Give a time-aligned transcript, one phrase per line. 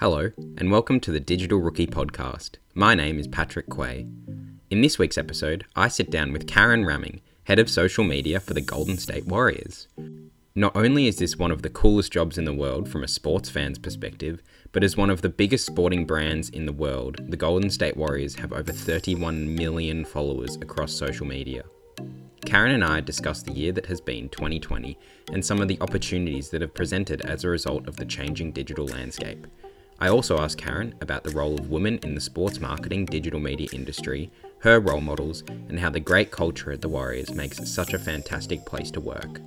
[0.00, 2.50] Hello, and welcome to the Digital Rookie Podcast.
[2.72, 4.06] My name is Patrick Quay.
[4.70, 8.54] In this week's episode, I sit down with Karen Ramming, head of social media for
[8.54, 9.88] the Golden State Warriors.
[10.54, 13.50] Not only is this one of the coolest jobs in the world from a sports
[13.50, 14.40] fan's perspective,
[14.70, 18.36] but as one of the biggest sporting brands in the world, the Golden State Warriors
[18.36, 21.64] have over 31 million followers across social media.
[22.44, 24.96] Karen and I discuss the year that has been 2020
[25.32, 28.86] and some of the opportunities that have presented as a result of the changing digital
[28.86, 29.44] landscape.
[30.00, 33.68] I also asked Karen about the role of women in the sports marketing digital media
[33.72, 34.30] industry,
[34.60, 37.98] her role models, and how the great culture at the Warriors makes it such a
[37.98, 39.40] fantastic place to work.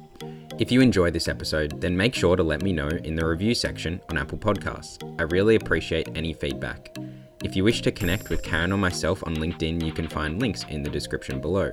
[0.59, 3.55] If you enjoy this episode, then make sure to let me know in the review
[3.55, 5.01] section on Apple Podcasts.
[5.19, 6.95] I really appreciate any feedback.
[7.43, 10.65] If you wish to connect with Karen or myself on LinkedIn, you can find links
[10.69, 11.71] in the description below.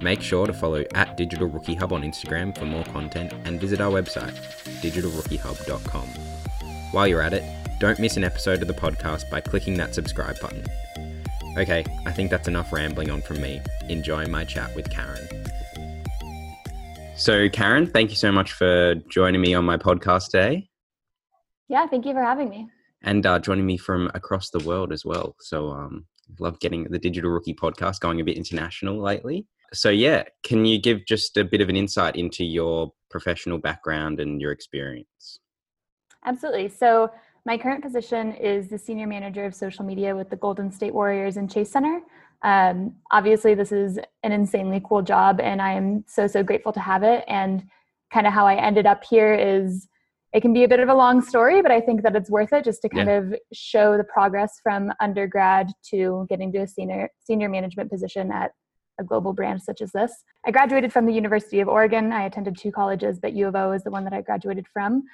[0.00, 3.80] Make sure to follow at Digital Rookie Hub on Instagram for more content and visit
[3.80, 4.34] our website,
[4.80, 6.08] digitalrookiehub.com.
[6.92, 7.44] While you're at it,
[7.78, 10.64] don't miss an episode of the podcast by clicking that subscribe button.
[11.58, 13.60] Okay, I think that's enough rambling on from me.
[13.88, 15.26] Enjoy my chat with Karen.
[17.16, 20.68] So, Karen, thank you so much for joining me on my podcast today.
[21.68, 22.68] Yeah, thank you for having me.
[23.02, 25.34] And uh, joining me from across the world as well.
[25.40, 26.06] So, um,
[26.38, 29.46] love getting the Digital Rookie podcast going a bit international lately.
[29.72, 34.20] So, yeah, can you give just a bit of an insight into your professional background
[34.20, 35.40] and your experience?
[36.24, 36.68] Absolutely.
[36.68, 37.10] So,
[37.46, 41.36] my current position is the senior manager of social media with the Golden State Warriors
[41.36, 42.00] and Chase Center.
[42.42, 46.80] Um, obviously, this is an insanely cool job, and I am so, so grateful to
[46.80, 47.24] have it.
[47.28, 47.62] And
[48.12, 49.86] kind of how I ended up here is
[50.32, 52.52] it can be a bit of a long story, but I think that it's worth
[52.52, 53.18] it just to kind yeah.
[53.18, 58.50] of show the progress from undergrad to getting to a senior senior management position at
[58.98, 60.12] a global brand such as this.
[60.44, 62.12] I graduated from the University of Oregon.
[62.12, 65.04] I attended two colleges, but U of O is the one that I graduated from.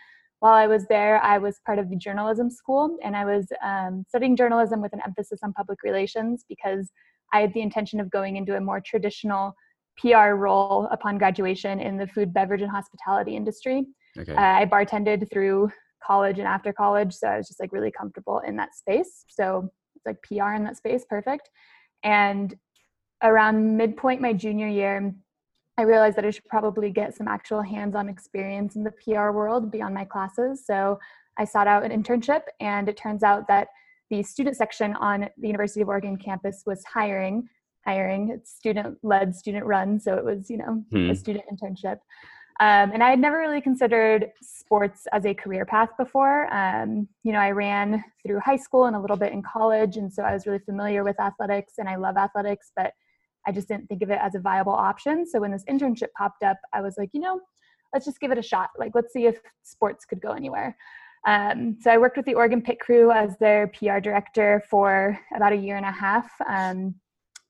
[0.42, 4.04] While I was there, I was part of the journalism school and I was um,
[4.08, 6.90] studying journalism with an emphasis on public relations because
[7.32, 9.54] I had the intention of going into a more traditional
[9.98, 13.86] PR role upon graduation in the food, beverage, and hospitality industry.
[14.18, 14.32] Okay.
[14.34, 15.70] Uh, I bartended through
[16.04, 19.24] college and after college, so I was just like really comfortable in that space.
[19.28, 21.50] So it's like PR in that space, perfect.
[22.02, 22.52] And
[23.22, 25.14] around midpoint my junior year,
[25.78, 29.70] I realized that I should probably get some actual hands-on experience in the PR world
[29.70, 30.64] beyond my classes.
[30.66, 30.98] So
[31.38, 33.68] I sought out an internship, and it turns out that
[34.10, 37.48] the student section on the University of Oregon campus was hiring
[37.84, 41.10] hiring it's student led student run so it was you know hmm.
[41.10, 41.98] a student internship
[42.60, 47.32] um, and i had never really considered sports as a career path before um, you
[47.32, 50.32] know i ran through high school and a little bit in college and so i
[50.32, 52.92] was really familiar with athletics and i love athletics but
[53.46, 56.42] i just didn't think of it as a viable option so when this internship popped
[56.42, 57.40] up i was like you know
[57.92, 60.76] let's just give it a shot like let's see if sports could go anywhere
[61.26, 65.52] um, so I worked with the Oregon Pit Crew as their PR director for about
[65.52, 66.28] a year and a half.
[66.48, 66.96] Um,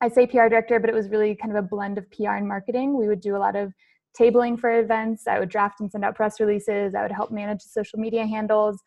[0.02, 2.46] I say PR director, but it was really kind of a blend of PR and
[2.46, 2.98] marketing.
[2.98, 3.72] We would do a lot of
[4.18, 5.26] tabling for events.
[5.26, 6.94] I would draft and send out press releases.
[6.94, 8.78] I would help manage social media handles.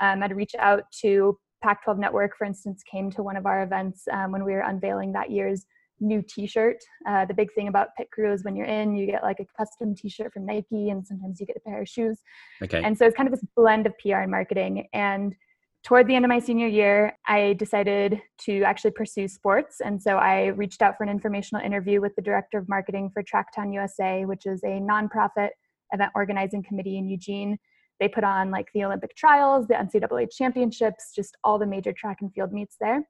[0.00, 3.62] Um, I'd reach out to Pac 12 Network, for instance, came to one of our
[3.62, 5.66] events um, when we were unveiling that year's
[6.00, 6.78] new t-shirt.
[7.06, 9.46] Uh, the big thing about pit crew is when you're in you get like a
[9.56, 12.18] custom t-shirt from nike and sometimes you get a pair of shoes.
[12.62, 12.82] Okay.
[12.82, 14.88] And so it's kind of this blend of pr and marketing.
[14.92, 15.34] And
[15.82, 19.80] toward the end of my senior year i decided to actually pursue sports.
[19.84, 23.22] And so i reached out for an informational interview with the director of marketing for
[23.22, 25.50] tracktown usa which is a nonprofit
[25.92, 27.58] event organizing committee in eugene.
[27.98, 32.18] They put on like the olympic trials the ncaa championships just all the major track
[32.22, 33.02] and field meets there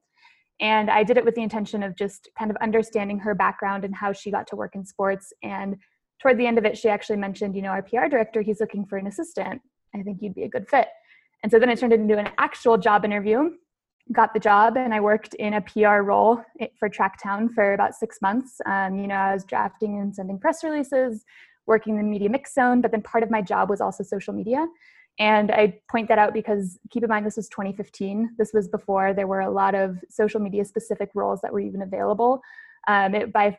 [0.61, 3.95] and I did it with the intention of just kind of understanding her background and
[3.95, 5.33] how she got to work in sports.
[5.41, 5.77] And
[6.21, 8.85] toward the end of it, she actually mentioned, you know, our PR director, he's looking
[8.85, 9.59] for an assistant.
[9.95, 10.87] I think you'd be a good fit.
[11.41, 13.49] And so then it turned into an actual job interview,
[14.11, 16.39] got the job, and I worked in a PR role
[16.77, 18.61] for Tracktown for about six months.
[18.67, 21.25] Um, you know, I was drafting and sending press releases,
[21.65, 24.33] working in the media mix zone, but then part of my job was also social
[24.33, 24.67] media.
[25.19, 28.35] And I point that out because keep in mind this was 2015.
[28.37, 31.81] This was before there were a lot of social media specific roles that were even
[31.81, 32.41] available.
[32.87, 33.57] Um, it by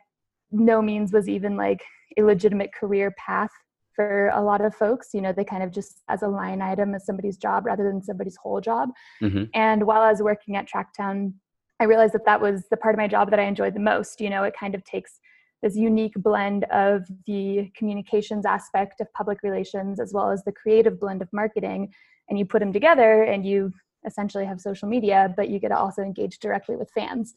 [0.51, 1.83] no means was even like
[2.17, 3.51] a legitimate career path
[3.95, 5.09] for a lot of folks.
[5.13, 8.03] You know, they kind of just as a line item as somebody's job rather than
[8.03, 8.89] somebody's whole job.
[9.21, 9.45] Mm-hmm.
[9.53, 11.33] And while I was working at Tracktown,
[11.79, 14.21] I realized that that was the part of my job that I enjoyed the most.
[14.21, 15.19] You know, it kind of takes
[15.63, 20.99] this unique blend of the communications aspect of public relations as well as the creative
[20.99, 21.91] blend of marketing
[22.29, 23.71] and you put them together and you
[24.05, 27.33] essentially have social media but you get to also engage directly with fans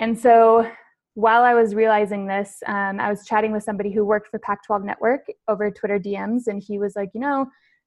[0.00, 0.68] and so
[1.14, 4.64] while i was realizing this um, i was chatting with somebody who worked for pac
[4.66, 7.46] 12 network over twitter dms and he was like you know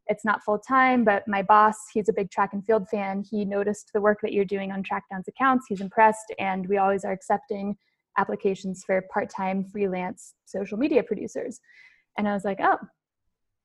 [0.09, 3.23] it's not full time, but my boss, he's a big track and field fan.
[3.29, 5.67] He noticed the work that you're doing on Tracktown's accounts.
[5.69, 7.77] He's impressed, and we always are accepting
[8.17, 11.59] applications for part time freelance social media producers.
[12.17, 12.77] And I was like, oh,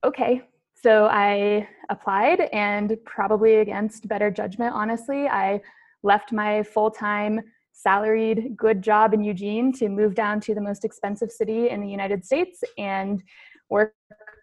[0.05, 0.43] okay.
[0.83, 5.61] So I applied, and probably against better judgment, honestly, I
[6.03, 7.41] left my full time
[7.73, 11.89] salaried good job in Eugene to move down to the most expensive city in the
[11.89, 13.23] United States and
[13.71, 13.95] work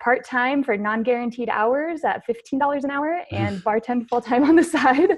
[0.01, 4.56] part time for non guaranteed hours at $15 an hour and bartend full time on
[4.56, 5.12] the side.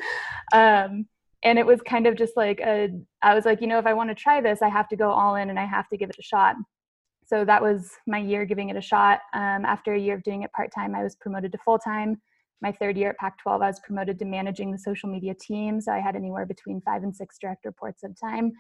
[0.54, 1.08] Um,
[1.44, 2.90] and it was kind of just like a,
[3.22, 5.12] I was like, you know, if I want to try this, I have to go
[5.12, 6.56] all in and I have to give it a shot.
[7.26, 9.20] So that was my year giving it a shot.
[9.34, 12.22] Um, after a year of doing it part time, I was promoted to full time.
[12.62, 15.82] My third year at Pac 12, I was promoted to managing the social media team.
[15.82, 18.54] So I had anywhere between five and six direct reports at a time.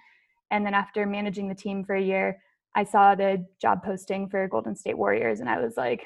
[0.51, 2.41] And then after managing the team for a year,
[2.75, 6.05] I saw the job posting for Golden State Warriors and I was like,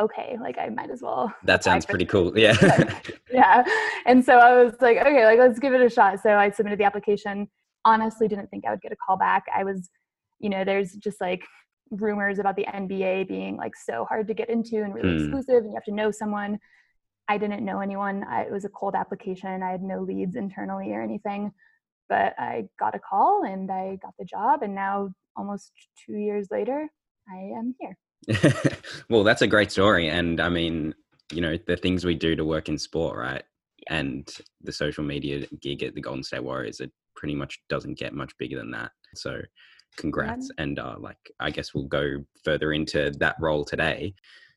[0.00, 1.32] okay, like I might as well.
[1.44, 2.36] That sounds pretty cool.
[2.38, 2.56] Yeah.
[3.32, 3.64] yeah.
[4.06, 6.20] And so I was like, okay, like let's give it a shot.
[6.22, 7.48] So I submitted the application.
[7.84, 9.44] Honestly, didn't think I would get a call back.
[9.54, 9.90] I was,
[10.40, 11.44] you know, there's just like
[11.90, 15.24] rumors about the NBA being like so hard to get into and really hmm.
[15.24, 16.58] exclusive and you have to know someone.
[17.28, 18.24] I didn't know anyone.
[18.24, 19.62] I, it was a cold application.
[19.62, 21.52] I had no leads internally or anything
[22.08, 24.62] but I got a call and I got the job.
[24.62, 25.72] And now, almost
[26.04, 26.88] two years later,
[27.28, 27.96] I am here.
[29.08, 30.08] well, that's a great story.
[30.08, 30.94] And I mean,
[31.32, 33.42] you know, the things we do to work in sport, right?
[33.88, 34.28] And
[34.62, 38.36] the social media gig at the Golden State Warriors, it pretty much doesn't get much
[38.38, 38.92] bigger than that.
[39.14, 39.40] So,
[39.96, 40.50] congrats.
[40.56, 40.64] Yeah.
[40.64, 44.14] And uh, like, I guess we'll go further into that role today.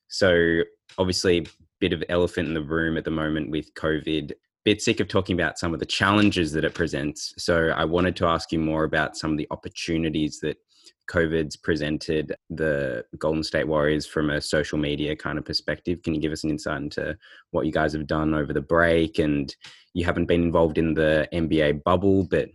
[0.07, 0.61] So,
[0.97, 1.47] obviously,
[1.79, 4.33] bit of elephant in the room at the moment with COVID
[4.67, 7.33] bit sick of talking about some of the challenges that it presents.
[7.37, 10.57] So I wanted to ask you more about some of the opportunities that
[11.07, 16.01] COVID's presented the Golden State Warriors from a social media kind of perspective.
[16.03, 17.17] Can you give us an insight into
[17.51, 19.19] what you guys have done over the break?
[19.19, 19.55] And
[19.93, 22.49] you haven't been involved in the NBA bubble, but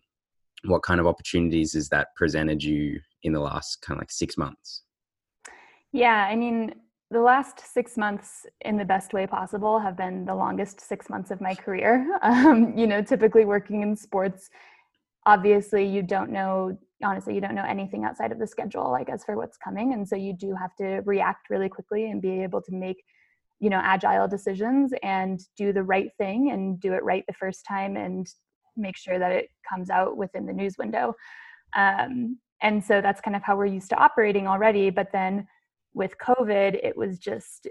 [0.64, 4.36] what kind of opportunities has that presented you in the last kind of like six
[4.36, 4.82] months?
[5.92, 6.74] Yeah, I mean,
[7.12, 11.30] the last six months in the best way possible have been the longest six months
[11.30, 14.48] of my career um, you know typically working in sports
[15.26, 19.24] obviously you don't know honestly you don't know anything outside of the schedule like as
[19.24, 22.60] for what's coming and so you do have to react really quickly and be able
[22.60, 23.02] to make
[23.60, 27.64] you know agile decisions and do the right thing and do it right the first
[27.66, 28.26] time and
[28.76, 31.14] make sure that it comes out within the news window
[31.76, 35.46] um, and so that's kind of how we're used to operating already but then
[35.94, 37.68] with COVID, it was just,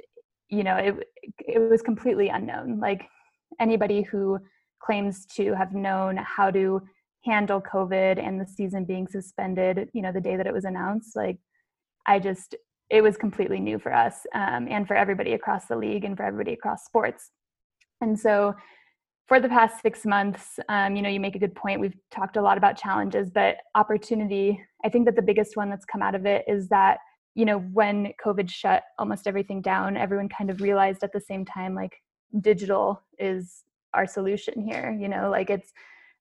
[0.50, 0.95] you know, it,
[1.39, 2.80] it was completely unknown.
[2.80, 3.07] Like
[3.59, 4.39] anybody who
[4.81, 6.81] claims to have known how to
[7.23, 11.15] handle COVID and the season being suspended, you know, the day that it was announced,
[11.15, 11.38] like
[12.06, 12.56] I just,
[12.89, 16.23] it was completely new for us um, and for everybody across the league and for
[16.23, 17.31] everybody across sports.
[18.01, 18.56] And so
[19.27, 21.79] for the past six months, um, you know, you make a good point.
[21.79, 25.85] We've talked a lot about challenges, but opportunity, I think that the biggest one that's
[25.85, 26.97] come out of it is that
[27.35, 31.45] you know when covid shut almost everything down everyone kind of realized at the same
[31.45, 31.94] time like
[32.41, 33.63] digital is
[33.94, 35.71] our solution here you know like it's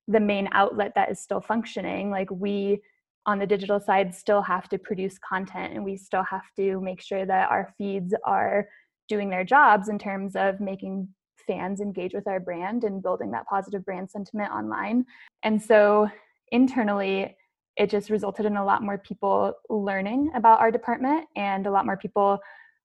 [0.09, 2.81] the main outlet that is still functioning like we
[3.27, 7.01] on the digital side still have to produce content and we still have to make
[7.01, 8.67] sure that our feeds are
[9.09, 11.07] doing their jobs in terms of making
[11.47, 15.05] fans engage with our brand and building that positive brand sentiment online.
[15.43, 16.09] And so
[16.53, 17.37] internally
[17.77, 21.87] it just resulted in a lot more people learning about our department and a lot
[21.87, 22.39] more people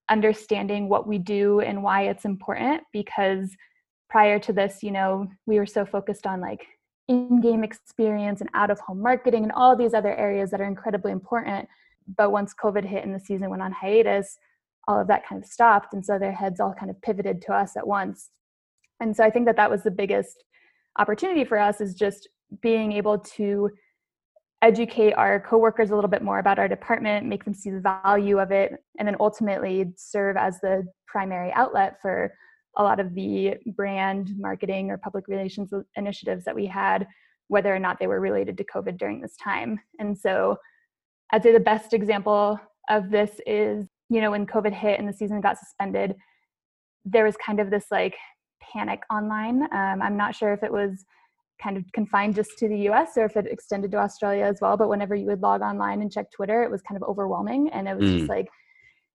[0.08, 3.56] understanding what we do and why it's important because
[4.08, 6.64] prior to this you know we were so focused on like
[7.08, 11.12] in-game experience and out of home marketing and all these other areas that are incredibly
[11.12, 11.68] important.
[12.16, 14.38] But once covid hit and the season went on hiatus
[14.88, 15.94] all of that kind of stopped.
[15.94, 18.30] And so their heads all kind of pivoted to us at once.
[19.00, 20.44] And so i think that that was the biggest
[20.98, 22.28] opportunity for us is just
[22.62, 23.70] being able to
[24.62, 28.38] educate our coworkers a little bit more about our department, make them see the value
[28.38, 32.32] of it, and then ultimately serve as the primary outlet for
[32.76, 37.06] a lot of the brand marketing or public relations initiatives that we had,
[37.48, 39.80] whether or not they were related to COVID during this time.
[39.98, 40.58] And so
[41.32, 45.12] I'd say the best example of this is, you know, when COVID hit and the
[45.12, 46.14] season got suspended,
[47.04, 48.16] there was kind of this like
[48.60, 49.62] panic online.
[49.72, 51.04] Um, I'm not sure if it was
[51.62, 54.76] kind of confined just to the US or if it extended to Australia as well.
[54.76, 57.70] But whenever you would log online and check Twitter, it was kind of overwhelming.
[57.70, 58.18] And it was mm.
[58.18, 58.48] just like,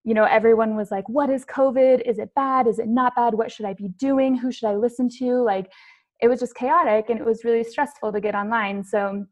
[0.03, 2.01] you know, everyone was like, what is COVID?
[2.07, 2.67] Is it bad?
[2.67, 3.33] Is it not bad?
[3.33, 4.35] What should I be doing?
[4.35, 5.41] Who should I listen to?
[5.43, 5.71] Like,
[6.21, 8.83] it was just chaotic and it was really stressful to get online.
[8.83, 9.25] So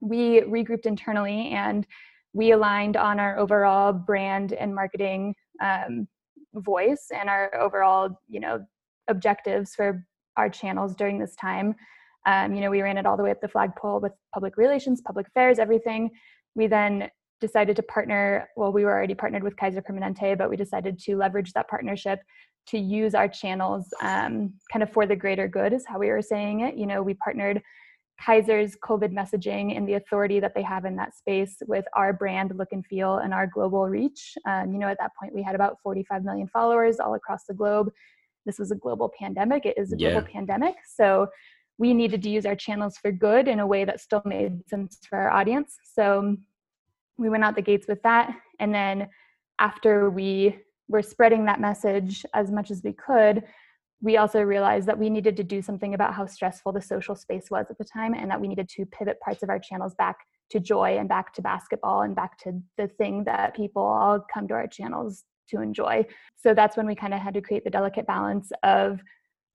[0.00, 1.86] we regrouped internally and
[2.32, 6.08] we aligned on our overall brand and marketing um,
[6.54, 8.64] voice and our overall, you know,
[9.08, 10.04] objectives for
[10.36, 11.74] our channels during this time.
[12.26, 15.00] Um, you know, we ran it all the way up the flagpole with public relations,
[15.00, 16.10] public affairs, everything.
[16.54, 17.10] We then
[17.46, 18.48] decided to partner.
[18.56, 22.20] Well, we were already partnered with Kaiser Permanente, but we decided to leverage that partnership
[22.68, 26.22] to use our channels um, kind of for the greater good, is how we were
[26.22, 26.76] saying it.
[26.76, 27.60] You know, we partnered
[28.18, 32.56] Kaiser's COVID messaging and the authority that they have in that space with our brand
[32.56, 34.34] look and feel and our global reach.
[34.48, 37.54] Um, you know, at that point, we had about 45 million followers all across the
[37.54, 37.90] globe.
[38.46, 39.66] This was a global pandemic.
[39.66, 40.32] It is a global yeah.
[40.32, 40.76] pandemic.
[40.86, 41.28] So
[41.76, 44.98] we needed to use our channels for good in a way that still made sense
[45.08, 45.76] for our audience.
[45.84, 46.36] So
[47.16, 48.34] we went out the gates with that.
[48.58, 49.08] And then
[49.58, 53.44] after we were spreading that message as much as we could,
[54.02, 57.50] we also realized that we needed to do something about how stressful the social space
[57.50, 60.18] was at the time and that we needed to pivot parts of our channels back
[60.50, 64.46] to joy and back to basketball and back to the thing that people all come
[64.48, 66.04] to our channels to enjoy.
[66.36, 69.00] So that's when we kind of had to create the delicate balance of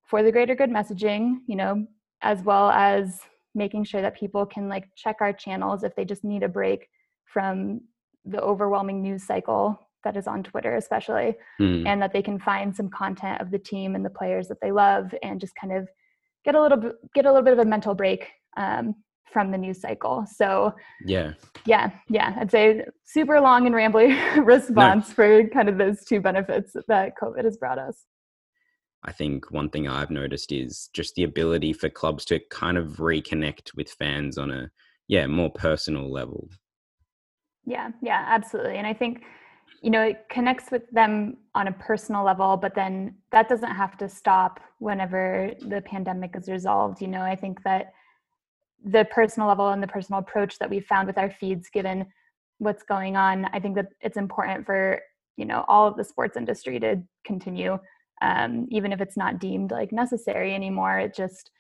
[0.08, 1.86] for the greater good messaging, you know,
[2.22, 3.20] as well as
[3.54, 6.88] making sure that people can like check our channels if they just need a break
[7.31, 7.81] from
[8.25, 11.86] the overwhelming news cycle that is on Twitter, especially, mm.
[11.86, 14.71] and that they can find some content of the team and the players that they
[14.71, 15.89] love, and just kind of
[16.45, 18.95] get a little bit, get a little bit of a mental break um,
[19.31, 20.25] from the news cycle.
[20.33, 20.74] So
[21.05, 21.33] yeah,
[21.65, 22.36] yeah, yeah.
[22.39, 25.13] I'd say super long and rambly response no.
[25.13, 28.05] for kind of those two benefits that COVID has brought us.
[29.03, 32.98] I think one thing I've noticed is just the ability for clubs to kind of
[32.98, 34.71] reconnect with fans on a
[35.07, 36.50] yeah more personal level.
[37.69, 38.77] Yeah, yeah, absolutely.
[38.77, 39.23] And I think
[39.81, 43.97] you know it connects with them on a personal level but then that doesn't have
[43.97, 47.93] to stop whenever the pandemic is resolved you know i think that
[48.83, 52.05] the personal level and the personal approach that we've found with our feeds given
[52.57, 54.99] what's going on i think that it's important for
[55.38, 57.77] you know all of the sports industry to continue
[58.21, 61.51] um, even if it's not deemed like necessary anymore it just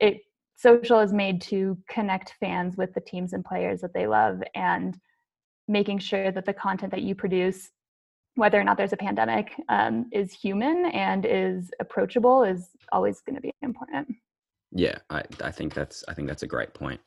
[0.00, 0.20] it
[0.56, 4.98] social is made to connect fans with the teams and players that they love and
[5.68, 7.70] making sure that the content that you produce
[8.36, 13.36] whether or not there's a pandemic um, is human and is approachable is always going
[13.36, 14.08] to be important.
[14.72, 17.00] Yeah I, I think that's i think that's a great point.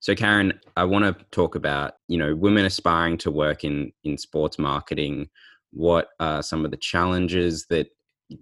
[0.00, 4.18] So karen i want to talk about you know women aspiring to work in in
[4.18, 5.28] sports marketing.
[5.72, 7.88] What are some of the challenges that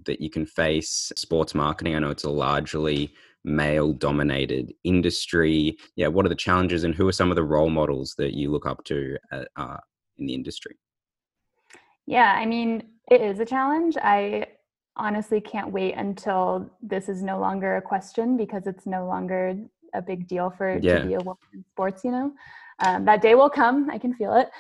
[0.07, 1.95] that you can face sports marketing?
[1.95, 3.13] I know it's a largely
[3.45, 5.77] male dominated industry.
[5.97, 8.51] Yeah what are the challenges and who are some of the role models that you
[8.51, 9.77] look up to uh, uh,
[10.19, 10.77] in the industry?
[12.07, 13.97] Yeah i mean it is a challenge.
[14.01, 14.47] I
[14.97, 19.57] honestly can't wait until this is no longer a question because it's no longer
[19.93, 21.01] a big deal for yeah.
[21.01, 22.33] to be a woman in sports you know?
[22.85, 24.51] Um, that day will come i can feel it.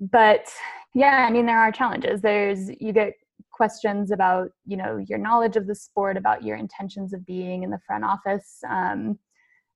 [0.00, 0.46] But
[0.94, 2.20] yeah i mean there are challenges.
[2.20, 3.14] There's you get
[3.58, 7.70] questions about you know your knowledge of the sport about your intentions of being in
[7.70, 9.18] the front office um,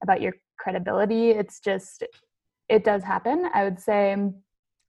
[0.03, 1.31] about your credibility.
[1.31, 2.05] It's just
[2.69, 3.51] it does happen.
[3.53, 4.17] I would say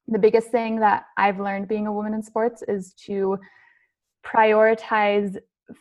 [0.09, 3.37] the biggest thing that i've learned being a woman in sports is to
[4.25, 5.37] prioritize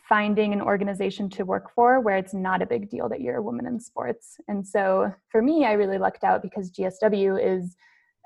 [0.07, 3.47] finding an organization to work for where it's not a big deal that you're a
[3.49, 4.37] woman in sports.
[4.47, 7.75] And so for me i really lucked out because gsw is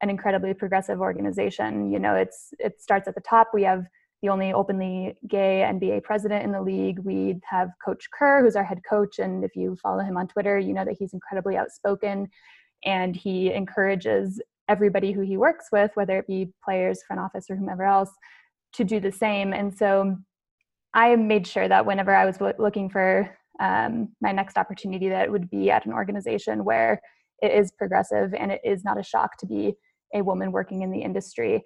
[0.02, 1.92] an incredibly progressive organization.
[1.92, 3.50] You know it's it starts at the top.
[3.54, 3.86] We have
[4.22, 7.00] the only openly gay NBA president in the league.
[7.00, 9.20] We have Coach Kerr, who's our head coach.
[9.20, 12.28] And if you follow him on Twitter, you know that he's incredibly outspoken
[12.84, 17.56] and he encourages everybody who he works with, whether it be players, front office, or
[17.56, 18.12] whomever else,
[18.74, 19.54] to do the same.
[19.54, 20.18] And so
[20.94, 25.32] I made sure that whenever I was looking for um, my next opportunity, that it
[25.32, 27.00] would be at an organization where
[27.42, 29.74] it is progressive and it is not a shock to be
[30.14, 31.64] a woman working in the industry.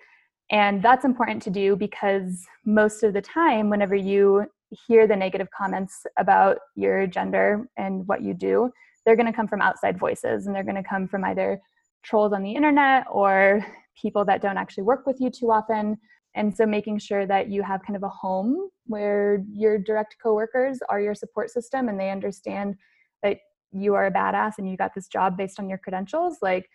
[0.52, 4.46] And that's important to do because most of the time, whenever you
[4.88, 8.70] hear the negative comments about your gender and what you do,
[9.06, 11.60] they're going to come from outside voices and they're going to come from either
[12.04, 13.66] trolls on the internet or
[14.00, 15.98] people that don't actually work with you too often.
[16.36, 20.80] And so making sure that you have kind of a home where your direct coworkers
[20.90, 22.76] are your support system and they understand
[23.24, 23.38] that
[23.72, 26.70] you are a badass and you got this job based on your credentials, like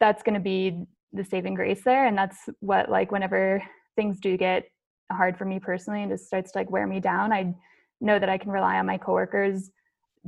[0.00, 3.62] that's going to be the saving grace there and that's what like whenever
[3.96, 4.64] things do get
[5.12, 7.54] hard for me personally and just starts to like wear me down i
[8.00, 9.70] know that i can rely on my coworkers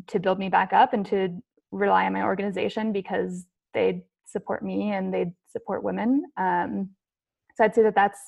[0.06, 1.28] to build me back up and to
[1.72, 6.88] rely on my organization because they support me and they support women um,
[7.56, 8.18] so i'd say that that's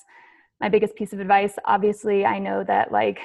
[0.59, 1.53] my biggest piece of advice.
[1.65, 3.19] Obviously i know that like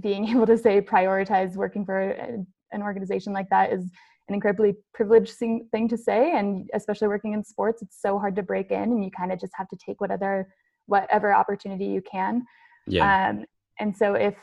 [0.00, 3.90] being able to say prioritize working for an organization like that is
[4.28, 8.42] an incredibly privileged thing to say and especially working in sports it's so hard to
[8.42, 10.48] break in and you kind of just have to take whatever
[10.86, 12.42] whatever opportunity you can
[12.86, 13.28] Yeah.
[13.28, 13.44] Um,
[13.80, 14.36] and so if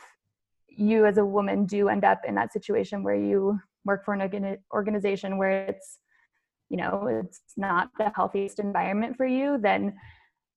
[0.68, 4.58] you as a woman do end up in that situation where you work for an
[4.72, 5.98] organization where it's
[6.68, 9.94] you know it's not the healthiest environment for you then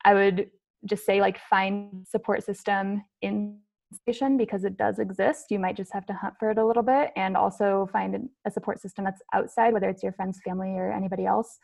[0.06, 0.50] i would
[0.86, 3.60] just say like find support system in
[3.94, 6.84] station because it does exist you might just have to hunt for it a little
[6.84, 10.92] bit and also find a support system that's outside whether it's your friends family or
[10.92, 11.60] anybody else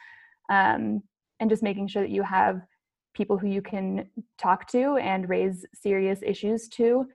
[0.49, 1.01] um,
[1.39, 2.61] and just making sure that you have
[3.13, 7.05] people who you can talk to and raise serious issues to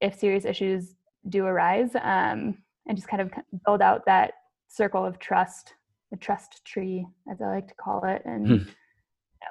[0.00, 0.94] if serious issues
[1.28, 3.30] do arise um, and just kind of
[3.66, 4.32] build out that
[4.68, 5.74] circle of trust
[6.10, 8.52] the trust tree as i like to call it and hmm.
[8.52, 8.58] you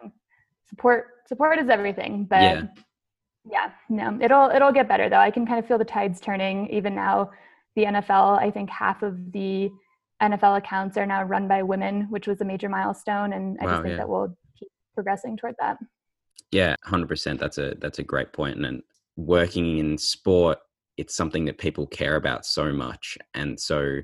[0.02, 0.12] know,
[0.68, 2.64] support support is everything but yeah.
[3.50, 6.68] Yeah no it'll it'll get better though i can kind of feel the tides turning
[6.70, 7.30] even now
[7.76, 9.70] the nfl i think half of the
[10.22, 13.72] nfl accounts are now run by women which was a major milestone and i wow,
[13.72, 13.98] just think yeah.
[13.98, 15.78] that we'll keep progressing toward that
[16.52, 18.56] yeah 100% that's a that's a great point.
[18.56, 18.82] point and
[19.16, 20.60] working in sport
[20.98, 24.00] it's something that people care about so much and so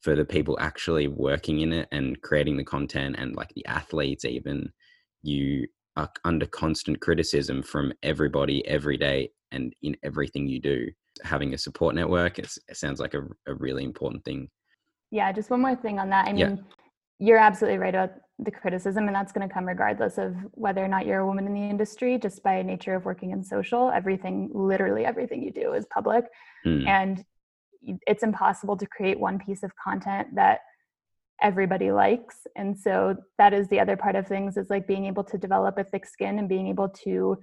[0.00, 4.24] for the people actually working in it and creating the content and like the athletes
[4.24, 4.70] even
[5.22, 5.66] you
[6.00, 10.88] are under constant criticism from everybody every day and in everything you do
[11.22, 14.48] having a support network it sounds like a, a really important thing
[15.10, 16.56] yeah just one more thing on that i mean yeah.
[17.18, 20.88] you're absolutely right about the criticism and that's going to come regardless of whether or
[20.88, 24.50] not you're a woman in the industry just by nature of working in social everything
[24.54, 26.24] literally everything you do is public
[26.64, 26.86] mm.
[26.86, 27.24] and
[28.06, 30.60] it's impossible to create one piece of content that
[31.42, 32.46] everybody likes.
[32.56, 35.78] And so that is the other part of things is like being able to develop
[35.78, 37.38] a thick skin and being able to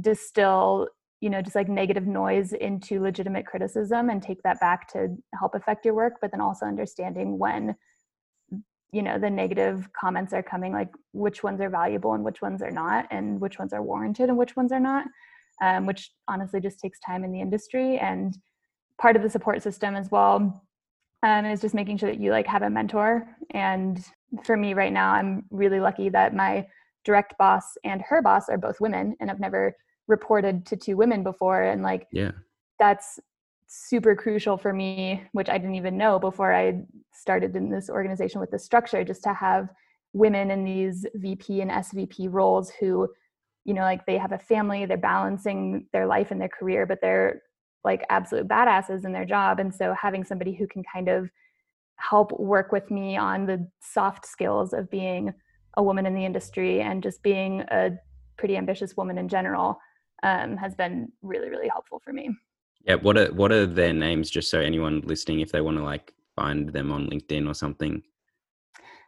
[0.00, 0.88] distill
[1.20, 5.54] you know just like negative noise into legitimate criticism and take that back to help
[5.54, 7.76] affect your work but then also understanding when
[8.92, 12.60] you know the negative comments are coming like which ones are valuable and which ones
[12.60, 15.06] are not and which ones are warranted and which ones are not
[15.62, 17.98] um, which honestly just takes time in the industry.
[17.98, 18.36] And
[19.00, 20.62] part of the support system as well
[21.24, 23.26] um, is just making sure that you like have a mentor.
[23.50, 24.04] And
[24.42, 26.66] for me right now i'm really lucky that my
[27.04, 31.22] direct boss and her boss are both women and i've never reported to two women
[31.22, 31.62] before.
[31.62, 32.32] And like yeah.
[32.78, 33.18] that's
[33.66, 36.80] super crucial for me which i didn't even know before i
[37.12, 39.68] started in this organization with this structure just to have
[40.12, 43.08] women in these vp and svp roles who
[43.64, 46.98] you know like they have a family they're balancing their life and their career but
[47.00, 47.42] they're
[47.84, 51.28] like absolute badasses in their job and so having somebody who can kind of
[51.96, 55.32] help work with me on the soft skills of being
[55.76, 57.90] a woman in the industry and just being a
[58.36, 59.78] pretty ambitious woman in general
[60.22, 62.30] um, has been really really helpful for me.
[62.84, 65.84] Yeah what are what are their names just so anyone listening if they want to
[65.84, 68.02] like find them on linkedin or something?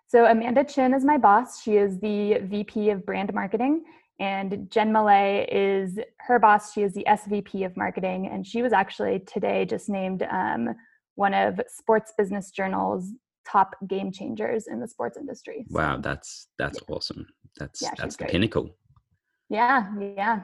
[0.09, 1.63] So amanda chin is my boss.
[1.63, 3.85] She is the vp of brand marketing
[4.19, 6.73] and Jen Millet is her boss.
[6.73, 10.75] She is the SVP of marketing, and she was actually today just named um,
[11.17, 13.13] one of Sports Business Journal's
[13.47, 15.65] top game changers in the sports industry.
[15.69, 16.95] So, wow, that's that's yeah.
[16.95, 17.27] awesome.
[17.59, 18.33] That's yeah, that's the great.
[18.33, 18.71] pinnacle.
[19.49, 20.41] Yeah, yeah.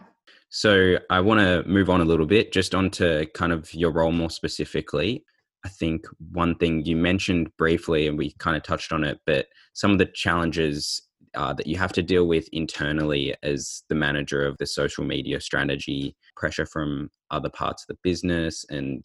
[0.50, 4.12] So I want to move on a little bit, just onto kind of your role
[4.12, 5.24] more specifically.
[5.64, 9.46] I think one thing you mentioned briefly, and we kind of touched on it, but
[9.74, 11.02] some of the challenges
[11.34, 15.40] uh, that you have to deal with internally as the manager of the social media
[15.40, 19.04] strategy, pressure from other parts of the business, and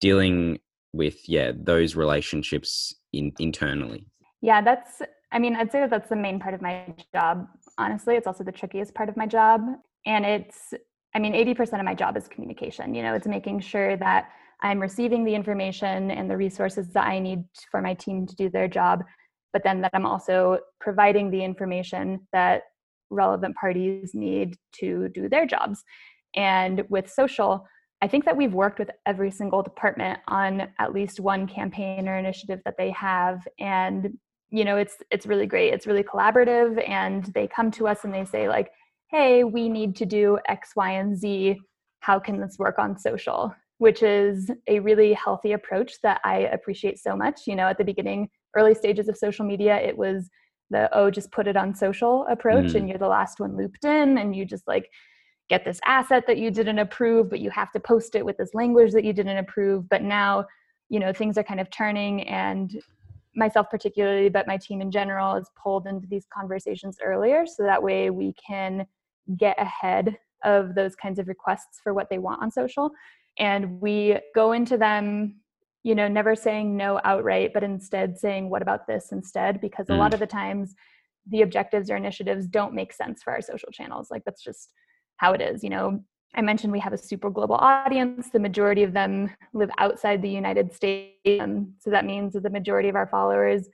[0.00, 0.58] dealing
[0.92, 4.06] with yeah those relationships in internally.
[4.42, 5.02] Yeah, that's.
[5.32, 7.48] I mean, I'd say that that's the main part of my job.
[7.78, 9.60] Honestly, it's also the trickiest part of my job,
[10.06, 10.74] and it's.
[11.16, 12.92] I mean, 80% of my job is communication.
[12.92, 14.30] You know, it's making sure that
[14.62, 18.48] I'm receiving the information and the resources that I need for my team to do
[18.48, 19.04] their job
[19.54, 22.64] but then that I'm also providing the information that
[23.08, 25.84] relevant parties need to do their jobs.
[26.34, 27.66] And with social,
[28.02, 32.18] I think that we've worked with every single department on at least one campaign or
[32.18, 33.46] initiative that they have.
[33.58, 34.18] And
[34.50, 35.72] you know it's it's really great.
[35.72, 38.70] It's really collaborative and they come to us and they say like
[39.10, 41.60] hey we need to do x y and z.
[42.00, 43.54] How can this work on social?
[43.78, 47.46] Which is a really healthy approach that i appreciate so much.
[47.46, 50.30] You know at the beginning early stages of social media, it was
[50.70, 52.74] the oh, just put it on social approach, mm.
[52.76, 54.90] and you're the last one looped in, and you just like
[55.48, 58.54] get this asset that you didn't approve, but you have to post it with this
[58.54, 59.88] language that you didn't approve.
[59.88, 60.46] But now,
[60.88, 62.80] you know, things are kind of turning, and
[63.36, 67.82] myself particularly, but my team in general is pulled into these conversations earlier, so that
[67.82, 68.86] way we can
[69.36, 72.90] get ahead of those kinds of requests for what they want on social
[73.38, 75.40] and we go into them
[75.84, 79.94] you know never saying no outright but instead saying what about this instead because mm.
[79.94, 80.14] a lot mm.
[80.14, 80.74] of the times
[81.30, 84.72] the objectives or initiatives don't make sense for our social channels like that's just
[85.18, 86.00] how it is you know
[86.36, 88.30] I mentioned we have a super global audience.
[88.30, 91.40] The majority of them live outside the United States.
[91.40, 93.68] Um, so that means that the majority of our followers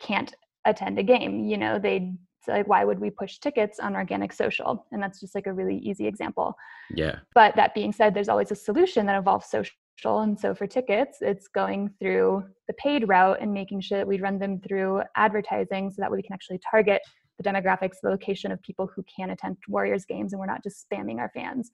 [0.00, 1.44] can't attend a game.
[1.44, 2.14] You know, they
[2.48, 4.86] like, why would we push tickets on organic social?
[4.92, 6.54] And that's just like a really easy example.
[6.94, 7.18] Yeah.
[7.34, 9.74] But that being said, there's always a solution that involves social.
[10.04, 14.20] And so for tickets, it's going through the paid route and making sure that we
[14.20, 17.02] run them through advertising so that we can actually target
[17.38, 20.86] the demographics, the location of people who can attend Warriors games, and we're not just
[20.88, 21.70] spamming our fans.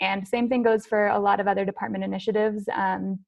[0.00, 2.64] And same thing goes for a lot of other department initiatives.
[2.74, 3.20] Um,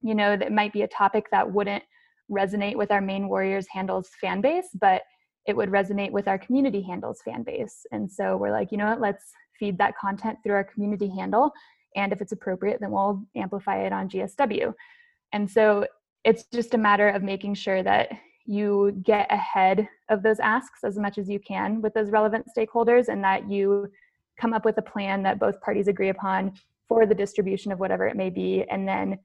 [0.00, 1.82] you know, that might be a topic that wouldn't
[2.30, 5.02] resonate with our main Warriors handles fan base, but
[5.46, 7.84] it would resonate with our community handles fan base.
[7.92, 9.24] And so we're like, you know what, let's
[9.58, 11.52] feed that content through our community handle.
[11.94, 14.74] And if it's appropriate, then we'll amplify it on GSW.
[15.32, 15.86] And so
[16.24, 18.08] it's just a matter of making sure that
[18.46, 23.08] you get ahead of those asks as much as you can with those relevant stakeholders
[23.08, 23.88] and that you
[24.38, 26.52] come up with a plan that both parties agree upon
[26.88, 28.64] for the distribution of whatever it may be.
[28.70, 29.18] And then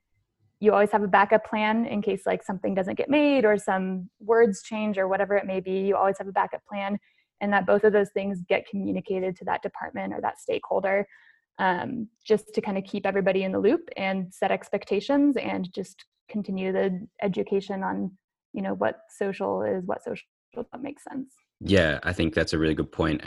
[0.60, 4.10] you always have a backup plan in case like something doesn't get made or some
[4.19, 5.79] words change or whatever it may be.
[5.79, 6.97] You always have a backup plan
[7.41, 11.08] and that both of those things get communicated to that department or that stakeholder
[11.60, 16.06] um, just to kind of keep everybody in the loop and set expectations and just
[16.30, 18.12] continue the education on
[18.54, 21.34] you know what social is what social what makes sense.
[21.60, 23.22] Yeah i think that's a really good point.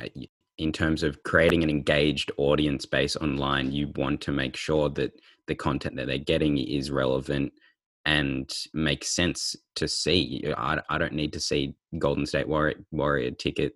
[0.59, 5.13] In terms of creating an engaged audience base online you want to make sure that
[5.47, 7.53] the content that they're getting is relevant
[8.05, 10.45] and makes sense to see.
[10.57, 13.75] I, I don't need to see golden state warrior, warrior ticket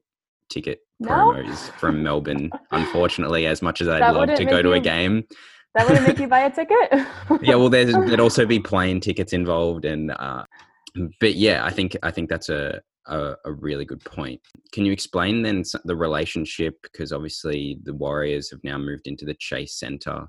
[0.48, 1.08] ticket no?
[1.08, 5.24] promos from melbourne unfortunately as much as i'd love to go to a game
[5.74, 6.88] that wouldn't make you buy a ticket
[7.42, 10.44] yeah well there's there'd also be plane tickets involved and uh,
[11.20, 14.40] but yeah, I think I think that's a, a, a really good point.
[14.72, 16.76] Can you explain then the relationship?
[16.82, 20.26] Because obviously the Warriors have now moved into the Chase Center,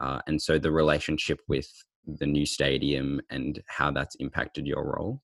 [0.00, 1.68] uh, and so the relationship with
[2.06, 5.20] the new stadium and how that's impacted your role.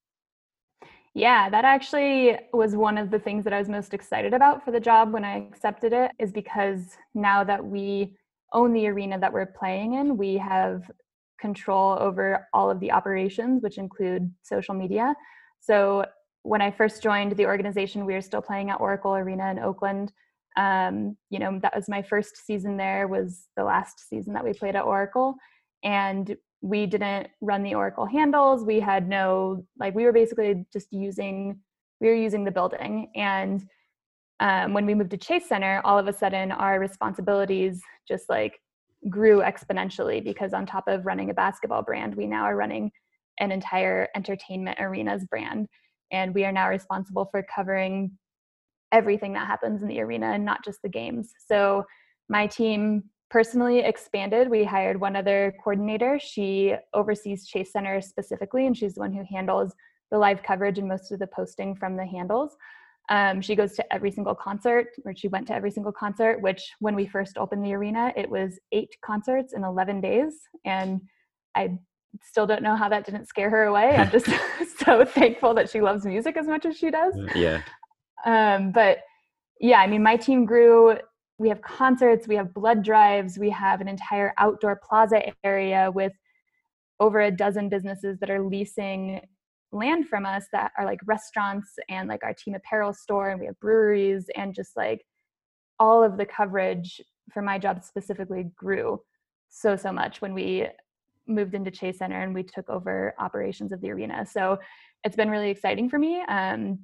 [1.14, 4.70] Yeah, that actually was one of the things that I was most excited about for
[4.70, 8.16] the job when I accepted it, is because now that we
[8.52, 10.88] own the arena that we're playing in, we have
[11.40, 15.14] control over all of the operations, which include social media.
[15.58, 16.04] So
[16.42, 20.12] when I first joined the organization, we were still playing at Oracle Arena in Oakland.
[20.56, 23.08] Um, you know, that was my first season there.
[23.08, 25.34] Was the last season that we played at Oracle,
[25.82, 28.64] and we didn't run the Oracle handles.
[28.64, 31.58] We had no like we were basically just using
[32.00, 33.64] we were using the building and
[34.40, 38.58] um, when we moved to chase center all of a sudden our responsibilities just like
[39.08, 42.90] grew exponentially because on top of running a basketball brand, we now are running
[43.38, 45.66] an entire entertainment arenas brand.
[46.12, 48.18] And we are now responsible for covering
[48.92, 51.30] everything that happens in the arena and not just the games.
[51.48, 51.84] So
[52.28, 54.50] my team personally expanded.
[54.50, 56.18] We hired one other coordinator.
[56.18, 59.72] She oversees Chase Center specifically, and she's the one who handles
[60.10, 62.56] the live coverage and most of the posting from the handles.
[63.08, 66.72] Um, she goes to every single concert, or she went to every single concert, which
[66.78, 70.34] when we first opened the arena, it was eight concerts in 11 days.
[70.64, 71.00] And
[71.54, 71.78] I
[72.22, 73.96] still don't know how that didn't scare her away.
[73.96, 74.28] I'm just
[74.84, 77.16] so thankful that she loves music as much as she does.
[77.34, 77.62] Yeah.
[78.24, 78.98] Um, but
[79.60, 80.96] yeah, I mean, my team grew.
[81.40, 86.12] We have concerts, we have blood drives, we have an entire outdoor plaza area with
[87.00, 89.22] over a dozen businesses that are leasing
[89.72, 93.46] land from us that are like restaurants and like our team apparel store and we
[93.46, 95.02] have breweries and just like
[95.78, 97.00] all of the coverage
[97.32, 99.00] for my job specifically grew
[99.48, 100.66] so so much when we
[101.26, 104.26] moved into chase center and we took over operations of the arena.
[104.26, 104.58] So
[105.04, 106.20] it's been really exciting for me.
[106.28, 106.80] Um,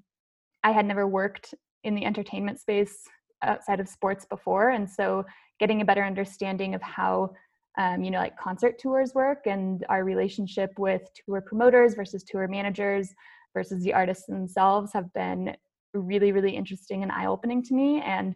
[0.64, 3.06] i had never worked in the entertainment space
[3.42, 5.24] outside of sports before and so
[5.60, 7.30] getting a better understanding of how
[7.78, 12.48] um, you know, like concert tours work and our relationship with tour promoters versus tour
[12.48, 13.12] managers
[13.54, 15.54] versus the artists themselves have been
[15.92, 18.00] really, really interesting and eye opening to me.
[18.00, 18.34] And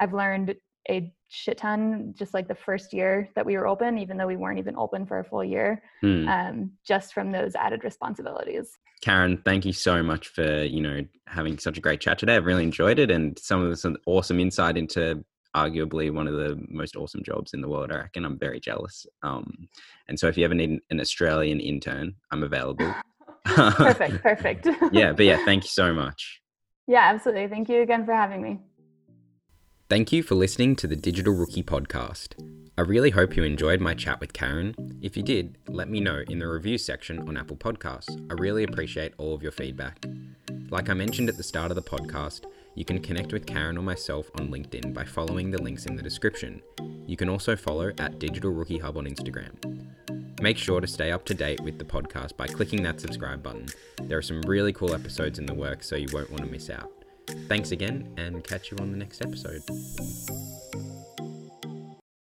[0.00, 0.54] I've learned
[0.88, 4.36] a shit ton just like the first year that we were open, even though we
[4.36, 6.28] weren't even open for a full year, hmm.
[6.28, 8.78] um, just from those added responsibilities.
[9.02, 12.36] Karen, thank you so much for you know having such a great chat today.
[12.36, 16.62] I've really enjoyed it and some of some awesome insight into arguably one of the
[16.68, 17.90] most awesome jobs in the world.
[17.90, 19.06] I reckon I'm very jealous.
[19.22, 19.68] Um,
[20.06, 22.94] and so if you ever need an Australian intern, I'm available.
[23.46, 24.68] perfect, perfect.
[24.92, 26.42] yeah, but yeah, thank you so much.
[26.86, 27.48] Yeah, absolutely.
[27.48, 28.60] Thank you again for having me.
[29.88, 32.34] Thank you for listening to the Digital Rookie podcast.
[32.78, 34.74] I really hope you enjoyed my chat with Karen.
[35.00, 38.14] If you did, let me know in the review section on Apple Podcasts.
[38.30, 40.04] I really appreciate all of your feedback.
[40.68, 43.82] Like I mentioned at the start of the podcast, you can connect with Karen or
[43.82, 46.60] myself on LinkedIn by following the links in the description.
[47.06, 49.54] You can also follow at Digital Rookie Hub on Instagram.
[50.42, 53.68] Make sure to stay up to date with the podcast by clicking that subscribe button.
[54.02, 56.68] There are some really cool episodes in the works, so you won't want to miss
[56.68, 56.92] out.
[57.48, 59.62] Thanks again, and catch you on the next episode.